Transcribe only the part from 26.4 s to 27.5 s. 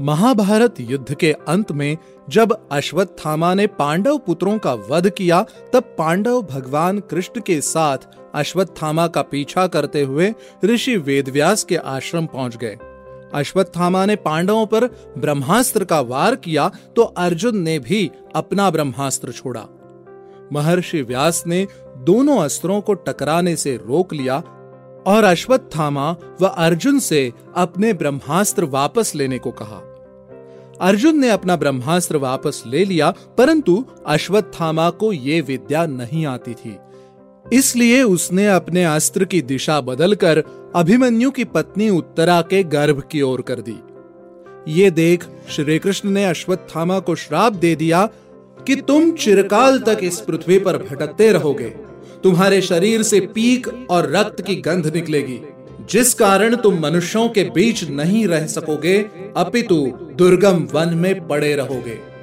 व अर्जुन से